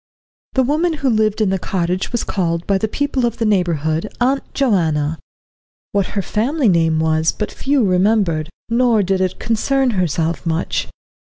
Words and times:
The 0.53 0.63
woman 0.63 0.93
who 0.93 1.09
lived 1.11 1.41
in 1.41 1.51
the 1.51 1.59
cottage 1.59 2.11
was 2.11 2.23
called 2.23 2.65
by 2.65 2.79
the 2.79 2.87
people 2.87 3.23
of 3.23 3.37
the 3.37 3.45
neighbourhood 3.45 4.11
Aunt 4.19 4.51
Joanna. 4.55 5.19
What 5.91 6.07
her 6.17 6.23
family 6.23 6.69
name 6.69 6.99
was 6.99 7.31
but 7.31 7.51
few 7.51 7.85
remembered, 7.85 8.49
nor 8.67 9.03
did 9.03 9.21
it 9.21 9.37
concern 9.37 9.91
herself 9.91 10.43
much. 10.43 10.87